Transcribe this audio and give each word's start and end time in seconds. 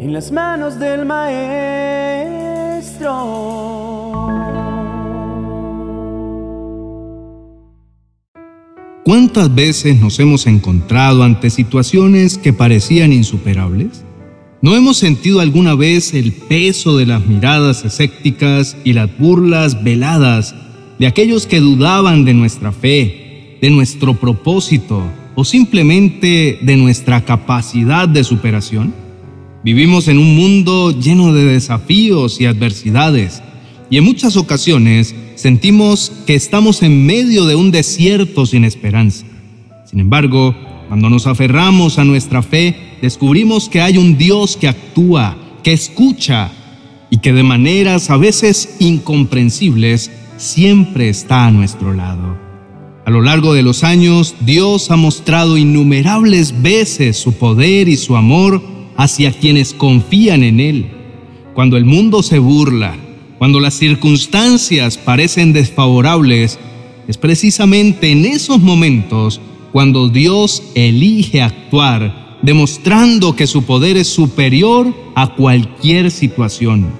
en 0.00 0.14
las 0.14 0.32
manos 0.32 0.78
del 0.78 1.04
Maestro. 1.04 1.50
¿Cuántas 9.04 9.54
veces 9.54 10.00
nos 10.00 10.18
hemos 10.18 10.46
encontrado 10.46 11.22
ante 11.22 11.50
situaciones 11.50 12.38
que 12.38 12.54
parecían 12.54 13.12
insuperables? 13.12 14.06
¿No 14.62 14.74
hemos 14.74 14.96
sentido 14.96 15.40
alguna 15.40 15.74
vez 15.74 16.14
el 16.14 16.32
peso 16.32 16.96
de 16.96 17.04
las 17.04 17.26
miradas 17.26 17.84
escépticas 17.84 18.78
y 18.84 18.94
las 18.94 19.18
burlas 19.18 19.84
veladas 19.84 20.54
de 20.98 21.08
aquellos 21.08 21.46
que 21.46 21.60
dudaban 21.60 22.24
de 22.24 22.32
nuestra 22.32 22.72
fe, 22.72 23.58
de 23.60 23.68
nuestro 23.68 24.14
propósito 24.14 25.02
o 25.34 25.44
simplemente 25.44 26.58
de 26.62 26.76
nuestra 26.78 27.22
capacidad 27.26 28.08
de 28.08 28.24
superación? 28.24 29.09
Vivimos 29.62 30.08
en 30.08 30.16
un 30.16 30.34
mundo 30.36 30.90
lleno 30.90 31.34
de 31.34 31.44
desafíos 31.44 32.40
y 32.40 32.46
adversidades 32.46 33.42
y 33.90 33.98
en 33.98 34.04
muchas 34.04 34.38
ocasiones 34.38 35.14
sentimos 35.34 36.12
que 36.26 36.34
estamos 36.34 36.82
en 36.82 37.04
medio 37.04 37.44
de 37.44 37.56
un 37.56 37.70
desierto 37.70 38.46
sin 38.46 38.64
esperanza. 38.64 39.26
Sin 39.84 40.00
embargo, 40.00 40.54
cuando 40.88 41.10
nos 41.10 41.26
aferramos 41.26 41.98
a 41.98 42.04
nuestra 42.04 42.42
fe, 42.42 42.74
descubrimos 43.02 43.68
que 43.68 43.82
hay 43.82 43.98
un 43.98 44.16
Dios 44.16 44.56
que 44.56 44.66
actúa, 44.66 45.36
que 45.62 45.74
escucha 45.74 46.50
y 47.10 47.18
que 47.18 47.34
de 47.34 47.42
maneras 47.42 48.08
a 48.08 48.16
veces 48.16 48.76
incomprensibles 48.78 50.10
siempre 50.38 51.10
está 51.10 51.46
a 51.46 51.50
nuestro 51.50 51.92
lado. 51.92 52.38
A 53.04 53.10
lo 53.10 53.20
largo 53.20 53.52
de 53.52 53.62
los 53.62 53.84
años, 53.84 54.36
Dios 54.40 54.90
ha 54.90 54.96
mostrado 54.96 55.58
innumerables 55.58 56.62
veces 56.62 57.18
su 57.18 57.34
poder 57.34 57.88
y 57.88 57.98
su 57.98 58.16
amor 58.16 58.79
hacia 59.00 59.32
quienes 59.32 59.72
confían 59.72 60.42
en 60.42 60.60
Él. 60.60 60.86
Cuando 61.54 61.78
el 61.78 61.86
mundo 61.86 62.22
se 62.22 62.38
burla, 62.38 62.94
cuando 63.38 63.58
las 63.58 63.72
circunstancias 63.72 64.98
parecen 64.98 65.54
desfavorables, 65.54 66.58
es 67.08 67.16
precisamente 67.16 68.10
en 68.10 68.26
esos 68.26 68.60
momentos 68.60 69.40
cuando 69.72 70.10
Dios 70.10 70.62
elige 70.74 71.40
actuar, 71.40 72.38
demostrando 72.42 73.34
que 73.34 73.46
su 73.46 73.62
poder 73.62 73.96
es 73.96 74.08
superior 74.08 74.94
a 75.14 75.34
cualquier 75.34 76.10
situación, 76.10 76.90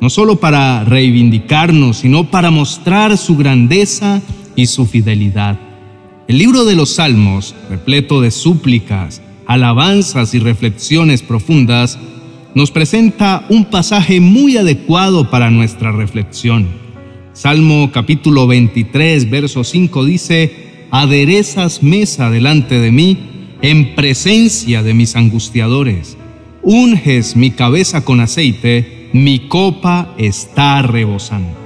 no 0.00 0.10
solo 0.10 0.40
para 0.40 0.82
reivindicarnos, 0.82 1.98
sino 1.98 2.28
para 2.28 2.50
mostrar 2.50 3.16
su 3.16 3.36
grandeza 3.36 4.20
y 4.56 4.66
su 4.66 4.84
fidelidad. 4.84 5.60
El 6.26 6.38
libro 6.38 6.64
de 6.64 6.74
los 6.74 6.96
Salmos, 6.96 7.54
repleto 7.70 8.20
de 8.20 8.32
súplicas, 8.32 9.22
alabanzas 9.46 10.34
y 10.34 10.38
reflexiones 10.38 11.22
profundas, 11.22 11.98
nos 12.54 12.70
presenta 12.70 13.44
un 13.48 13.66
pasaje 13.66 14.20
muy 14.20 14.56
adecuado 14.56 15.30
para 15.30 15.50
nuestra 15.50 15.92
reflexión. 15.92 16.68
Salmo 17.32 17.90
capítulo 17.92 18.46
23, 18.46 19.28
verso 19.28 19.62
5 19.62 20.04
dice, 20.04 20.86
Aderezas 20.90 21.82
mesa 21.82 22.30
delante 22.30 22.80
de 22.80 22.90
mí 22.90 23.18
en 23.60 23.94
presencia 23.94 24.82
de 24.82 24.94
mis 24.94 25.16
angustiadores. 25.16 26.16
Unges 26.62 27.36
mi 27.36 27.50
cabeza 27.50 28.04
con 28.04 28.20
aceite, 28.20 29.10
mi 29.12 29.48
copa 29.48 30.14
está 30.18 30.82
rebosando. 30.82 31.56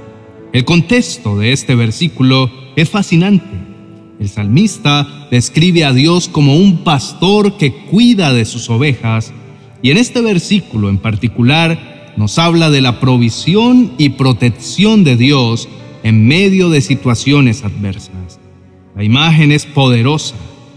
El 0.53 0.65
contexto 0.65 1.39
de 1.39 1.53
este 1.53 1.77
versículo 1.77 2.51
es 2.75 2.89
fascinante. 2.89 3.70
El 4.21 4.29
salmista 4.29 5.29
describe 5.31 5.87
a 5.87 5.95
Dios 5.95 6.29
como 6.29 6.55
un 6.55 6.85
pastor 6.85 7.57
que 7.57 7.73
cuida 7.73 8.35
de 8.35 8.45
sus 8.45 8.69
ovejas 8.69 9.33
y 9.81 9.91
en 9.91 9.97
este 9.97 10.21
versículo 10.21 10.91
en 10.91 10.99
particular 10.99 12.13
nos 12.19 12.39
habla 12.39 12.69
de 12.69 12.83
la 12.83 13.01
provisión 13.01 13.93
y 13.97 14.11
protección 14.11 15.05
de 15.05 15.17
Dios 15.17 15.71
en 16.03 16.27
medio 16.27 16.69
de 16.69 16.83
situaciones 16.83 17.65
adversas. 17.65 18.39
La 18.95 19.05
imagen 19.05 19.53
es 19.53 19.65
poderosa. 19.65 20.35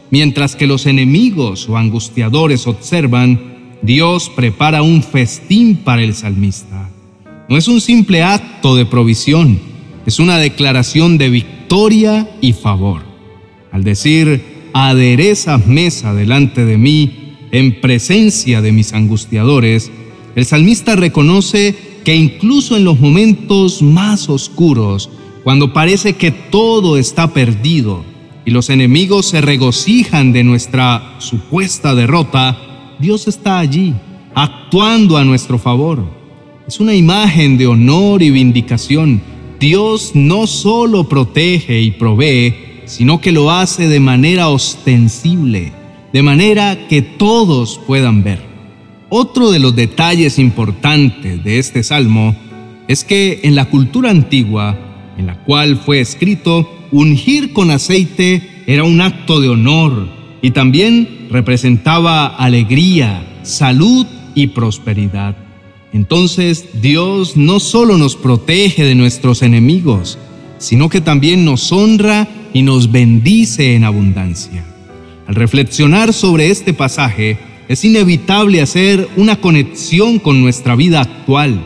Mientras 0.09 0.55
que 0.55 0.67
los 0.67 0.85
enemigos 0.85 1.67
o 1.67 1.75
angustiadores 1.75 2.65
observan, 2.65 3.75
Dios 3.81 4.31
prepara 4.33 4.83
un 4.83 5.03
festín 5.03 5.75
para 5.75 6.01
el 6.01 6.13
salmista. 6.13 6.89
No 7.49 7.57
es 7.57 7.67
un 7.67 7.81
simple 7.81 8.23
acto 8.23 8.77
de 8.77 8.85
provisión, 8.85 9.59
es 10.05 10.19
una 10.19 10.37
declaración 10.37 11.17
de 11.17 11.29
victoria 11.29 12.29
y 12.39 12.53
favor. 12.53 13.12
Al 13.73 13.83
decir, 13.83 14.69
aderezas 14.73 15.65
mesa 15.65 16.13
delante 16.13 16.63
de 16.63 16.77
mí 16.77 17.35
en 17.51 17.81
presencia 17.81 18.61
de 18.61 18.71
mis 18.71 18.93
angustiadores, 18.93 19.91
el 20.35 20.45
salmista 20.45 20.95
reconoce 20.95 21.75
que 22.03 22.15
incluso 22.15 22.77
en 22.77 22.83
los 22.83 22.99
momentos 22.99 23.81
más 23.81 24.29
oscuros, 24.29 25.09
cuando 25.43 25.73
parece 25.73 26.13
que 26.13 26.29
todo 26.29 26.97
está 26.97 27.33
perdido 27.33 28.05
y 28.45 28.51
los 28.51 28.69
enemigos 28.69 29.25
se 29.25 29.41
regocijan 29.41 30.33
de 30.33 30.43
nuestra 30.43 31.15
supuesta 31.17 31.95
derrota, 31.95 32.95
Dios 32.99 33.27
está 33.27 33.57
allí, 33.57 33.95
actuando 34.35 35.17
a 35.17 35.23
nuestro 35.23 35.57
favor. 35.57 36.05
Es 36.67 36.79
una 36.79 36.93
imagen 36.93 37.57
de 37.57 37.65
honor 37.65 38.21
y 38.21 38.29
vindicación. 38.29 39.19
Dios 39.59 40.11
no 40.13 40.45
solo 40.45 41.09
protege 41.09 41.81
y 41.81 41.89
provee, 41.89 42.72
sino 42.85 43.21
que 43.21 43.31
lo 43.31 43.51
hace 43.51 43.87
de 43.87 43.99
manera 43.99 44.49
ostensible, 44.49 45.71
de 46.11 46.23
manera 46.23 46.87
que 46.87 47.01
todos 47.01 47.79
puedan 47.85 48.23
ver. 48.23 48.41
Otro 49.09 49.51
de 49.51 49.59
los 49.59 49.75
detalles 49.75 50.39
importantes 50.39 51.43
de 51.43 51.59
este 51.59 51.83
salmo 51.83 52.35
es 52.87 53.03
que 53.03 53.41
en 53.43 53.55
la 53.55 53.65
cultura 53.65 54.09
antigua, 54.09 54.77
en 55.17 55.27
la 55.27 55.35
cual 55.43 55.77
fue 55.77 55.99
escrito, 55.99 56.69
ungir 56.91 57.53
con 57.53 57.71
aceite 57.71 58.63
era 58.67 58.83
un 58.83 59.01
acto 59.01 59.39
de 59.39 59.49
honor 59.49 60.07
y 60.41 60.51
también 60.51 61.27
representaba 61.29 62.27
alegría, 62.27 63.25
salud 63.43 64.05
y 64.35 64.47
prosperidad. 64.47 65.35
Entonces 65.93 66.81
Dios 66.81 67.37
no 67.37 67.59
solo 67.59 67.97
nos 67.97 68.15
protege 68.15 68.83
de 68.83 68.95
nuestros 68.95 69.41
enemigos, 69.41 70.17
sino 70.57 70.89
que 70.89 71.01
también 71.01 71.45
nos 71.45 71.71
honra 71.71 72.27
y 72.53 72.61
nos 72.61 72.91
bendice 72.91 73.75
en 73.75 73.83
abundancia. 73.83 74.63
Al 75.27 75.35
reflexionar 75.35 76.13
sobre 76.13 76.49
este 76.49 76.73
pasaje, 76.73 77.37
es 77.67 77.83
inevitable 77.83 78.61
hacer 78.61 79.09
una 79.15 79.37
conexión 79.37 80.19
con 80.19 80.41
nuestra 80.41 80.75
vida 80.75 81.01
actual. 81.01 81.65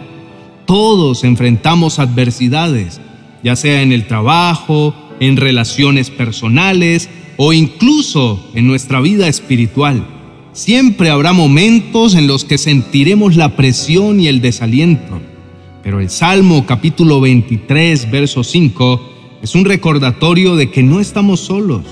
Todos 0.66 1.24
enfrentamos 1.24 2.00
adversidades, 2.00 3.02
ya 3.44 3.56
sea 3.56 3.82
en 3.82 3.92
el 3.92 4.08
trabajo, 4.08 4.94
en 5.20 5.38
relaciones 5.38 6.10
personales 6.10 7.10
o 7.38 7.54
incluso 7.54 8.52
en 8.54 8.68
nuestra 8.68 9.02
vida 9.02 9.28
espiritual. 9.28 10.06
Siempre 10.54 11.10
habrá 11.10 11.34
momentos 11.34 12.16
en 12.16 12.28
los 12.28 12.44
que 12.44 12.58
sentiremos 12.58 13.36
la 13.36 13.56
presión 13.56 14.20
y 14.20 14.28
el 14.28 14.42
desaliento. 14.42 15.22
Pero 15.84 16.00
el 16.00 16.10
Salmo 16.10 16.66
capítulo 16.66 17.22
23, 17.22 18.10
verso 18.12 18.44
5, 18.44 19.17
es 19.42 19.56
un 19.56 19.66
recordatorio 19.66 20.56
de 20.56 20.72
que 20.72 20.84
no 20.84 21.00
estamos 21.00 21.42
solos, 21.42 21.84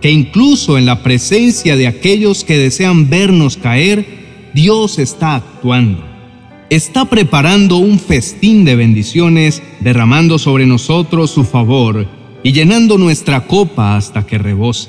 que 0.00 0.10
incluso 0.10 0.78
en 0.78 0.86
la 0.86 1.02
presencia 1.02 1.76
de 1.76 1.86
aquellos 1.86 2.44
que 2.44 2.58
desean 2.58 3.08
vernos 3.08 3.56
caer, 3.56 4.50
Dios 4.54 4.98
está 4.98 5.36
actuando. 5.36 6.04
Está 6.70 7.04
preparando 7.04 7.76
un 7.76 7.98
festín 7.98 8.64
de 8.64 8.76
bendiciones, 8.76 9.62
derramando 9.80 10.38
sobre 10.38 10.66
nosotros 10.66 11.30
su 11.30 11.44
favor 11.44 12.06
y 12.42 12.52
llenando 12.52 12.98
nuestra 12.98 13.46
copa 13.46 13.96
hasta 13.96 14.26
que 14.26 14.38
rebose. 14.38 14.88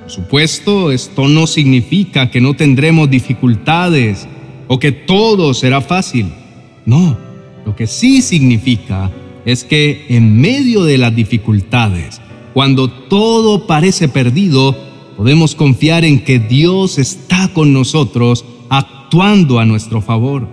Por 0.00 0.10
supuesto, 0.10 0.90
esto 0.90 1.28
no 1.28 1.46
significa 1.46 2.30
que 2.30 2.40
no 2.40 2.54
tendremos 2.54 3.10
dificultades 3.10 4.26
o 4.66 4.78
que 4.78 4.92
todo 4.92 5.54
será 5.54 5.80
fácil. 5.80 6.32
No, 6.86 7.18
lo 7.66 7.76
que 7.76 7.86
sí 7.86 8.22
significa 8.22 9.10
es 9.48 9.64
que 9.64 10.04
en 10.10 10.38
medio 10.38 10.84
de 10.84 10.98
las 10.98 11.16
dificultades, 11.16 12.20
cuando 12.52 12.90
todo 12.90 13.66
parece 13.66 14.06
perdido, 14.06 14.76
podemos 15.16 15.54
confiar 15.54 16.04
en 16.04 16.20
que 16.22 16.38
Dios 16.38 16.98
está 16.98 17.48
con 17.54 17.72
nosotros 17.72 18.44
actuando 18.68 19.58
a 19.58 19.64
nuestro 19.64 20.02
favor. 20.02 20.46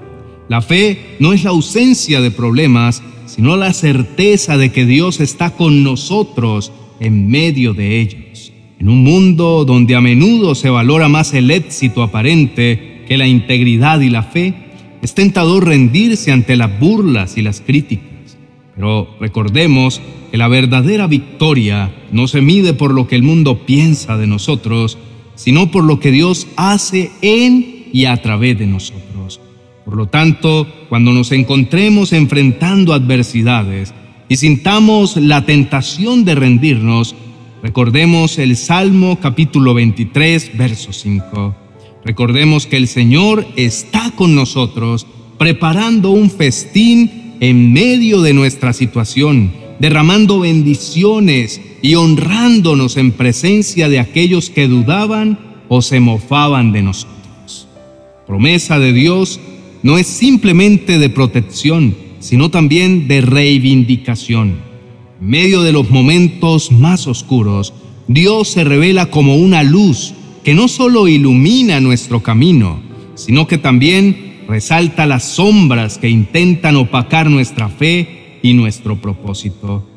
La 0.47 0.61
fe 0.61 1.17
no 1.19 1.33
es 1.33 1.43
la 1.43 1.49
ausencia 1.49 2.21
de 2.21 2.31
problemas, 2.31 3.03
sino 3.25 3.57
la 3.57 3.73
certeza 3.73 4.55
de 4.55 4.71
que 4.71 4.85
Dios 4.85 5.19
está 5.19 5.49
con 5.49 5.83
nosotros 5.83 6.71
en 7.01 7.27
medio 7.27 7.73
de 7.73 7.99
ellos. 7.99 8.53
En 8.79 8.87
un 8.87 9.03
mundo 9.03 9.65
donde 9.65 9.95
a 9.95 9.99
menudo 9.99 10.55
se 10.55 10.69
valora 10.69 11.09
más 11.09 11.33
el 11.33 11.51
éxito 11.51 12.01
aparente 12.01 13.03
que 13.09 13.17
la 13.17 13.27
integridad 13.27 13.99
y 13.99 14.09
la 14.09 14.23
fe, 14.23 14.53
es 15.01 15.13
tentador 15.13 15.65
rendirse 15.65 16.31
ante 16.31 16.55
las 16.55 16.79
burlas 16.79 17.37
y 17.37 17.41
las 17.41 17.59
críticas. 17.59 18.04
Pero 18.75 19.07
recordemos 19.19 20.01
que 20.31 20.37
la 20.37 20.47
verdadera 20.47 21.07
victoria 21.07 21.93
no 22.11 22.27
se 22.27 22.41
mide 22.41 22.73
por 22.73 22.93
lo 22.93 23.07
que 23.07 23.15
el 23.15 23.23
mundo 23.23 23.65
piensa 23.65 24.17
de 24.17 24.27
nosotros, 24.27 24.97
sino 25.35 25.71
por 25.71 25.83
lo 25.83 25.99
que 25.99 26.11
Dios 26.11 26.47
hace 26.57 27.11
en 27.21 27.85
y 27.91 28.05
a 28.05 28.21
través 28.21 28.59
de 28.59 28.67
nosotros. 28.67 29.39
Por 29.85 29.95
lo 29.95 30.07
tanto, 30.07 30.67
cuando 30.89 31.13
nos 31.13 31.31
encontremos 31.31 32.11
enfrentando 32.11 32.93
adversidades 32.93 33.93
y 34.27 34.35
sintamos 34.37 35.15
la 35.15 35.45
tentación 35.45 36.25
de 36.25 36.35
rendirnos, 36.35 37.15
recordemos 37.61 38.39
el 38.39 38.57
Salmo 38.57 39.19
capítulo 39.21 39.73
23, 39.73 40.57
verso 40.57 40.91
5. 40.91 41.55
Recordemos 42.03 42.65
que 42.65 42.77
el 42.77 42.87
Señor 42.87 43.47
está 43.55 44.11
con 44.15 44.35
nosotros 44.35 45.07
preparando 45.37 46.11
un 46.11 46.29
festín 46.29 47.24
en 47.39 47.73
medio 47.73 48.21
de 48.21 48.33
nuestra 48.33 48.73
situación, 48.73 49.51
derramando 49.79 50.39
bendiciones 50.39 51.61
y 51.81 51.95
honrándonos 51.95 52.97
en 52.97 53.11
presencia 53.11 53.89
de 53.89 53.99
aquellos 53.99 54.49
que 54.49 54.67
dudaban 54.67 55.39
o 55.67 55.81
se 55.81 55.99
mofaban 55.99 56.71
de 56.71 56.81
nosotros. 56.81 57.67
Promesa 58.27 58.79
de 58.79 58.93
Dios 58.93 59.39
no 59.83 59.97
es 59.97 60.07
simplemente 60.07 60.97
de 60.97 61.09
protección, 61.09 61.95
sino 62.19 62.49
también 62.49 63.07
de 63.07 63.21
reivindicación. 63.21 64.55
En 65.21 65.27
medio 65.27 65.61
de 65.61 65.71
los 65.71 65.89
momentos 65.91 66.71
más 66.71 67.07
oscuros, 67.07 67.73
Dios 68.07 68.49
se 68.49 68.63
revela 68.63 69.07
como 69.07 69.35
una 69.35 69.63
luz 69.63 70.13
que 70.43 70.53
no 70.53 70.67
solo 70.67 71.07
ilumina 71.07 71.79
nuestro 71.79 72.21
camino, 72.21 72.79
sino 73.15 73.47
que 73.47 73.57
también 73.57 74.24
resalta 74.47 75.05
las 75.05 75.23
sombras 75.23 75.97
que 75.97 76.09
intentan 76.09 76.75
opacar 76.75 77.29
nuestra 77.29 77.69
fe 77.69 78.39
y 78.41 78.53
nuestro 78.53 79.01
propósito. 79.01 79.87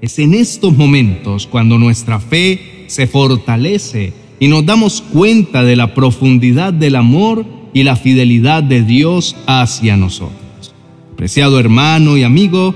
Es 0.00 0.18
en 0.18 0.34
estos 0.34 0.76
momentos 0.76 1.46
cuando 1.46 1.78
nuestra 1.78 2.20
fe 2.20 2.84
se 2.88 3.06
fortalece 3.06 4.12
y 4.38 4.48
nos 4.48 4.66
damos 4.66 5.00
cuenta 5.00 5.64
de 5.64 5.76
la 5.76 5.94
profundidad 5.94 6.72
del 6.72 6.96
amor 6.96 7.46
y 7.72 7.82
la 7.82 7.96
fidelidad 7.96 8.62
de 8.62 8.82
Dios 8.82 9.36
hacia 9.46 9.96
nosotros. 9.96 10.74
Preciado 11.16 11.58
hermano 11.58 12.16
y 12.16 12.22
amigo, 12.22 12.74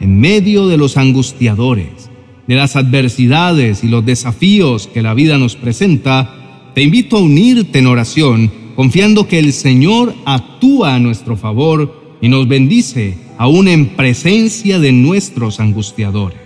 en 0.00 0.18
medio 0.18 0.66
de 0.66 0.76
los 0.76 0.96
angustiadores, 0.96 2.10
de 2.46 2.54
las 2.56 2.76
adversidades 2.76 3.84
y 3.84 3.88
los 3.88 4.04
desafíos 4.04 4.86
que 4.86 5.02
la 5.02 5.14
vida 5.14 5.38
nos 5.38 5.56
presenta, 5.56 6.72
te 6.74 6.82
invito 6.82 7.16
a 7.16 7.20
unirte 7.20 7.78
en 7.78 7.86
oración, 7.86 8.50
confiando 8.74 9.28
que 9.28 9.38
el 9.38 9.52
Señor 9.52 10.14
actúa 10.24 10.94
a 10.94 10.98
nuestro 10.98 11.36
favor 11.36 12.16
y 12.20 12.28
nos 12.28 12.48
bendice 12.48 13.16
aún 13.38 13.68
en 13.68 13.88
presencia 13.96 14.78
de 14.78 14.92
nuestros 14.92 15.60
angustiadores. 15.60 16.38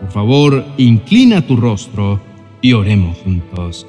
Por 0.00 0.10
favor, 0.10 0.64
inclina 0.78 1.46
tu 1.46 1.56
rostro 1.56 2.20
y 2.62 2.72
oremos 2.72 3.18
juntos. 3.18 3.86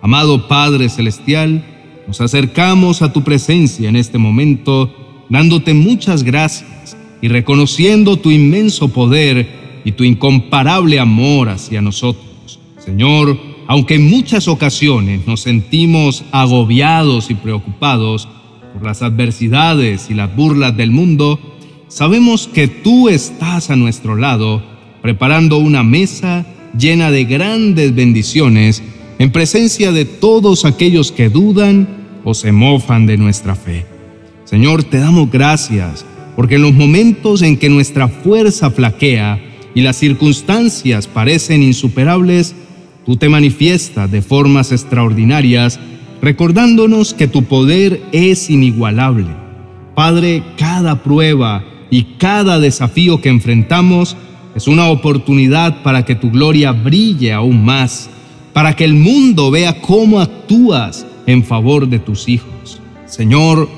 Amado 0.00 0.48
Padre 0.48 0.88
Celestial, 0.88 1.64
nos 2.06 2.20
acercamos 2.20 3.02
a 3.02 3.12
tu 3.12 3.22
presencia 3.22 3.88
en 3.88 3.96
este 3.96 4.18
momento, 4.18 4.90
dándote 5.28 5.74
muchas 5.74 6.22
gracias 6.22 6.96
y 7.20 7.28
reconociendo 7.28 8.16
tu 8.16 8.30
inmenso 8.30 8.88
poder 8.88 9.80
y 9.84 9.92
tu 9.92 10.04
incomparable 10.04 10.98
amor 10.98 11.50
hacia 11.50 11.82
nosotros. 11.82 12.58
Señor, 12.78 13.38
aunque 13.70 13.94
en 13.94 14.10
muchas 14.10 14.48
ocasiones 14.48 15.28
nos 15.28 15.42
sentimos 15.42 16.24
agobiados 16.32 17.30
y 17.30 17.36
preocupados 17.36 18.26
por 18.72 18.84
las 18.84 19.00
adversidades 19.00 20.10
y 20.10 20.14
las 20.14 20.34
burlas 20.34 20.76
del 20.76 20.90
mundo, 20.90 21.38
sabemos 21.86 22.48
que 22.52 22.66
tú 22.66 23.08
estás 23.08 23.70
a 23.70 23.76
nuestro 23.76 24.16
lado, 24.16 24.60
preparando 25.02 25.58
una 25.58 25.84
mesa 25.84 26.44
llena 26.76 27.12
de 27.12 27.24
grandes 27.26 27.94
bendiciones 27.94 28.82
en 29.20 29.30
presencia 29.30 29.92
de 29.92 30.04
todos 30.04 30.64
aquellos 30.64 31.12
que 31.12 31.28
dudan 31.28 31.86
o 32.24 32.34
se 32.34 32.50
mofan 32.50 33.06
de 33.06 33.18
nuestra 33.18 33.54
fe. 33.54 33.86
Señor, 34.46 34.82
te 34.82 34.98
damos 34.98 35.30
gracias 35.30 36.04
porque 36.34 36.56
en 36.56 36.62
los 36.62 36.74
momentos 36.74 37.40
en 37.42 37.56
que 37.56 37.68
nuestra 37.68 38.08
fuerza 38.08 38.72
flaquea 38.72 39.40
y 39.76 39.82
las 39.82 39.94
circunstancias 39.94 41.06
parecen 41.06 41.62
insuperables, 41.62 42.56
tú 43.04 43.16
te 43.16 43.28
manifiestas 43.28 44.10
de 44.10 44.22
formas 44.22 44.72
extraordinarias, 44.72 45.80
recordándonos 46.22 47.14
que 47.14 47.28
tu 47.28 47.44
poder 47.44 48.02
es 48.12 48.50
inigualable. 48.50 49.26
Padre, 49.94 50.42
cada 50.56 51.02
prueba 51.02 51.64
y 51.90 52.04
cada 52.18 52.60
desafío 52.60 53.20
que 53.20 53.28
enfrentamos 53.28 54.16
es 54.54 54.66
una 54.68 54.88
oportunidad 54.88 55.82
para 55.82 56.04
que 56.04 56.14
tu 56.14 56.30
gloria 56.30 56.72
brille 56.72 57.32
aún 57.32 57.64
más, 57.64 58.10
para 58.52 58.74
que 58.74 58.84
el 58.84 58.94
mundo 58.94 59.50
vea 59.50 59.80
cómo 59.80 60.20
actúas 60.20 61.06
en 61.26 61.44
favor 61.44 61.88
de 61.88 61.98
tus 61.98 62.28
hijos. 62.28 62.80
Señor, 63.06 63.68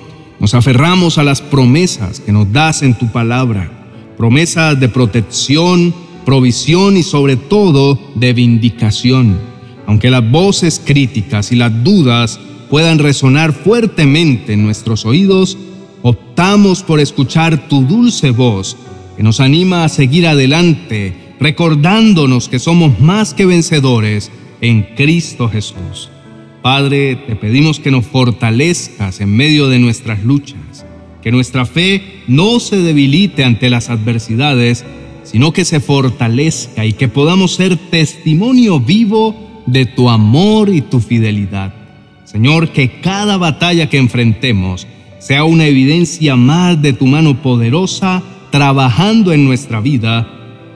nos 0.40 0.54
aferramos 0.54 1.18
a 1.18 1.22
las 1.22 1.40
promesas 1.40 2.20
que 2.20 2.32
nos 2.32 2.52
das 2.52 2.82
en 2.82 2.94
tu 2.94 3.06
palabra, 3.08 3.70
promesas 4.16 4.78
de 4.78 4.88
protección, 4.88 5.94
provisión 6.24 6.96
y 6.96 7.02
sobre 7.02 7.36
todo 7.36 7.98
de 8.14 8.32
vindicación. 8.32 9.38
Aunque 9.86 10.10
las 10.10 10.28
voces 10.30 10.80
críticas 10.84 11.52
y 11.52 11.56
las 11.56 11.84
dudas 11.84 12.40
puedan 12.70 12.98
resonar 12.98 13.52
fuertemente 13.52 14.54
en 14.54 14.64
nuestros 14.64 15.04
oídos, 15.04 15.58
optamos 16.02 16.82
por 16.82 17.00
escuchar 17.00 17.68
tu 17.68 17.82
dulce 17.82 18.30
voz 18.30 18.76
que 19.16 19.22
nos 19.22 19.40
anima 19.40 19.84
a 19.84 19.88
seguir 19.88 20.26
adelante, 20.26 21.14
recordándonos 21.38 22.48
que 22.48 22.58
somos 22.58 22.98
más 23.00 23.34
que 23.34 23.46
vencedores 23.46 24.30
en 24.60 24.82
Cristo 24.96 25.48
Jesús. 25.48 26.10
Padre, 26.62 27.16
te 27.16 27.34
pedimos 27.36 27.80
que 27.80 27.90
nos 27.90 28.06
fortalezcas 28.06 29.20
en 29.20 29.34
medio 29.34 29.68
de 29.68 29.80
nuestras 29.80 30.22
luchas, 30.22 30.86
que 31.20 31.32
nuestra 31.32 31.66
fe 31.66 32.22
no 32.28 32.60
se 32.60 32.76
debilite 32.76 33.44
ante 33.44 33.68
las 33.68 33.90
adversidades, 33.90 34.84
sino 35.24 35.52
que 35.52 35.64
se 35.64 35.80
fortalezca 35.80 36.84
y 36.84 36.92
que 36.92 37.08
podamos 37.08 37.54
ser 37.54 37.76
testimonio 37.76 38.80
vivo 38.80 39.62
de 39.66 39.86
tu 39.86 40.08
amor 40.10 40.68
y 40.68 40.80
tu 40.82 41.00
fidelidad. 41.00 41.74
Señor, 42.24 42.70
que 42.70 43.00
cada 43.00 43.36
batalla 43.36 43.88
que 43.88 43.98
enfrentemos 43.98 44.86
sea 45.18 45.44
una 45.44 45.66
evidencia 45.66 46.34
más 46.34 46.80
de 46.80 46.92
tu 46.92 47.06
mano 47.06 47.40
poderosa 47.42 48.22
trabajando 48.50 49.32
en 49.32 49.44
nuestra 49.44 49.80
vida 49.80 50.28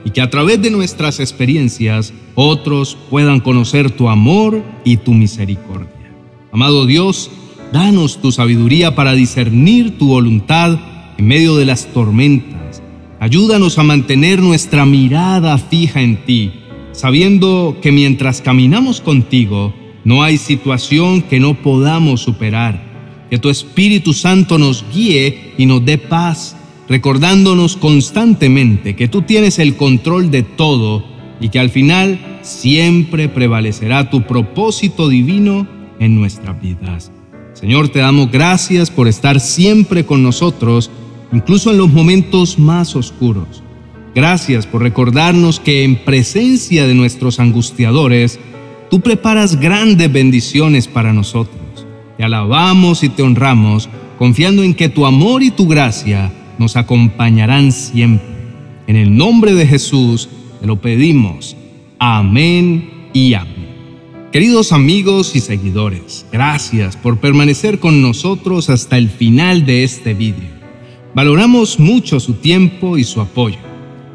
y 0.05 0.11
que 0.11 0.21
a 0.21 0.31
través 0.31 0.63
de 0.63 0.71
nuestras 0.71 1.19
experiencias 1.19 2.13
otros 2.35 2.97
puedan 3.11 3.41
conocer 3.41 3.91
tu 3.91 4.09
amor 4.09 4.63
y 4.85 4.99
tu 4.99 5.13
misericordia. 5.13 5.89
Amado 6.53 6.87
Dios, 6.87 7.31
danos 7.73 8.21
tu 8.21 8.33
sabiduría 8.33 8.95
para 8.95 9.13
discernir 9.13 9.99
tu 9.99 10.09
voluntad 10.09 10.79
en 11.19 11.27
medio 11.27 11.57
de 11.57 11.65
las 11.65 11.87
tormentas. 11.87 12.66
Ayúdanos 13.19 13.79
a 13.79 13.83
mantener 13.83 14.43
nuestra 14.43 14.85
mirada 14.85 15.57
fija 15.59 16.03
en 16.03 16.25
ti, 16.25 16.53
sabiendo 16.93 17.79
que 17.81 17.93
mientras 17.93 18.41
caminamos 18.41 19.01
contigo, 19.01 19.75
no 20.05 20.23
hay 20.23 20.37
situación 20.37 21.23
que 21.23 21.41
no 21.41 21.55
podamos 21.55 22.21
superar. 22.21 23.27
Que 23.31 23.39
tu 23.39 23.49
Espíritu 23.49 24.13
Santo 24.13 24.59
nos 24.59 24.85
guíe 24.93 25.55
y 25.59 25.67
nos 25.67 25.85
dé 25.85 25.99
paz 25.99 26.57
recordándonos 26.89 27.77
constantemente 27.77 28.95
que 28.95 29.09
tú 29.09 29.23
tienes 29.23 29.59
el 29.59 29.77
control 29.77 30.31
de 30.31 30.43
todo 30.43 31.05
y 31.41 31.49
que 31.49 31.59
al 31.59 31.71
final 31.71 32.39
siempre 32.43 33.29
prevalecerá 33.29 34.11
tu 34.11 34.23
propósito 34.23 35.09
divino 35.09 35.67
en 35.99 36.15
nuestras 36.15 36.61
vidas. 36.61 37.11
Señor, 37.55 37.89
te 37.89 38.01
damos 38.01 38.31
gracias 38.31 38.91
por 38.91 39.09
estar 39.09 39.41
siempre 39.41 40.05
con 40.05 40.23
nosotros, 40.23 40.91
incluso 41.33 41.71
en 41.71 41.79
los 41.79 41.93
momentos 41.93 42.59
más 42.59 42.97
oscuros. 42.97 43.63
Gracias 44.15 44.67
por 44.67 44.83
recordarnos 44.83 45.61
que 45.61 45.85
en 45.85 45.97
presencia 45.97 46.87
de 46.87 46.95
nuestros 46.95 47.39
angustiadores, 47.39 48.41
tú 48.91 49.01
preparas 49.01 49.61
grandes 49.61 50.11
bendiciones 50.11 50.89
para 50.89 51.13
nosotros. 51.13 51.87
Te 52.17 52.25
alabamos 52.25 53.03
y 53.03 53.11
te 53.11 53.23
honramos, 53.23 53.91
confiando 54.19 54.63
en 54.63 54.73
que 54.73 54.89
tu 54.89 55.05
amor 55.05 55.43
y 55.43 55.51
tu 55.51 55.67
gracia 55.69 56.33
nos 56.59 56.77
acompañarán 56.77 57.73
siempre. 57.73 58.27
En 58.87 58.97
el 58.97 59.15
nombre 59.15 59.53
de 59.53 59.67
Jesús 59.67 60.31
te 60.61 60.67
lo 60.67 60.81
pedimos. 60.81 61.57
Amén 61.99 63.11
y 63.13 63.35
amén. 63.35 63.67
Queridos 64.33 64.73
amigos 64.73 65.37
y 65.37 65.41
seguidores, 65.41 66.27
gracias 66.33 66.97
por 66.97 67.19
permanecer 67.19 67.79
con 67.81 68.03
nosotros 68.03 68.71
hasta 68.71 68.99
el 68.99 69.09
final 69.09 69.65
de 69.67 69.85
este 69.85 70.15
vídeo. 70.15 70.56
Valoramos 71.17 71.79
mucho 71.79 72.21
su 72.21 72.35
tiempo 72.35 72.99
y 72.99 73.05
su 73.05 73.23
apoyo. 73.23 73.57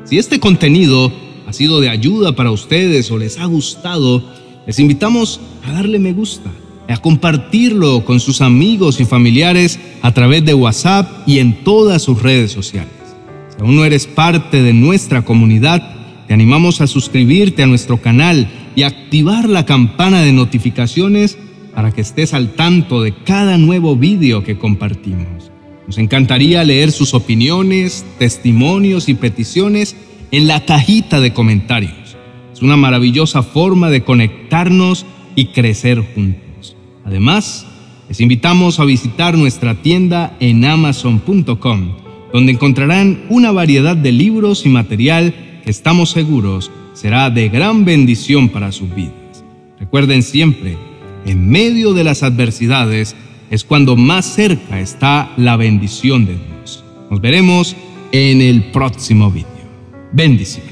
Si 0.03 0.19
este 0.19 0.39
contenido 0.39 1.11
ha 1.47 1.51
sido 1.51 1.81
de 1.81 1.89
ayuda 1.89 2.35
para 2.35 2.51
ustedes 2.51 3.09
o 3.09 3.17
les 3.17 3.39
ha 3.39 3.45
gustado, 3.45 4.23
les 4.67 4.77
invitamos 4.77 5.41
a 5.65 5.71
darle 5.71 5.97
me 5.97 6.13
gusta 6.13 6.51
a 6.87 6.97
compartirlo 6.97 8.05
con 8.05 8.19
sus 8.19 8.39
amigos 8.41 8.99
y 8.99 9.05
familiares 9.05 9.79
a 10.03 10.13
través 10.13 10.45
de 10.45 10.53
WhatsApp 10.53 11.27
y 11.27 11.39
en 11.39 11.63
todas 11.63 12.03
sus 12.03 12.21
redes 12.21 12.51
sociales. 12.51 12.93
Si 13.49 13.63
aún 13.63 13.75
no 13.75 13.83
eres 13.83 14.05
parte 14.05 14.61
de 14.61 14.73
nuestra 14.73 15.23
comunidad, 15.23 15.81
te 16.27 16.35
animamos 16.35 16.81
a 16.81 16.87
suscribirte 16.87 17.63
a 17.63 17.67
nuestro 17.67 17.99
canal 17.99 18.47
y 18.75 18.83
activar 18.83 19.49
la 19.49 19.65
campana 19.65 20.21
de 20.21 20.33
notificaciones 20.33 21.35
para 21.73 21.91
que 21.91 22.01
estés 22.01 22.35
al 22.35 22.53
tanto 22.53 23.01
de 23.01 23.15
cada 23.23 23.57
nuevo 23.57 23.95
vídeo 23.95 24.43
que 24.43 24.59
compartimos. 24.59 25.50
Nos 25.91 25.97
encantaría 25.97 26.63
leer 26.63 26.93
sus 26.93 27.13
opiniones, 27.13 28.05
testimonios 28.17 29.09
y 29.09 29.13
peticiones 29.13 29.97
en 30.31 30.47
la 30.47 30.63
cajita 30.63 31.19
de 31.19 31.33
comentarios. 31.33 32.15
Es 32.53 32.61
una 32.61 32.77
maravillosa 32.77 33.43
forma 33.43 33.89
de 33.89 34.01
conectarnos 34.01 35.05
y 35.35 35.47
crecer 35.47 35.99
juntos. 36.15 36.77
Además, 37.03 37.67
les 38.07 38.21
invitamos 38.21 38.79
a 38.79 38.85
visitar 38.85 39.37
nuestra 39.37 39.81
tienda 39.81 40.37
en 40.39 40.63
amazon.com, 40.63 41.97
donde 42.31 42.53
encontrarán 42.53 43.25
una 43.27 43.51
variedad 43.51 43.97
de 43.97 44.13
libros 44.13 44.65
y 44.65 44.69
material 44.69 45.33
que 45.65 45.71
estamos 45.71 46.11
seguros 46.11 46.71
será 46.93 47.29
de 47.29 47.49
gran 47.49 47.83
bendición 47.83 48.47
para 48.47 48.71
sus 48.71 48.95
vidas. 48.95 49.43
Recuerden 49.77 50.23
siempre, 50.23 50.77
en 51.25 51.49
medio 51.49 51.93
de 51.93 52.05
las 52.05 52.23
adversidades 52.23 53.13
es 53.51 53.65
cuando 53.65 53.97
más 53.97 54.25
cerca 54.25 54.79
está 54.79 55.33
la 55.35 55.57
bendición 55.57 56.25
de 56.25 56.37
Dios. 56.37 56.83
Nos 57.11 57.19
veremos 57.19 57.75
en 58.13 58.41
el 58.41 58.71
próximo 58.71 59.29
video. 59.29 59.47
Bendiciones. 60.13 60.70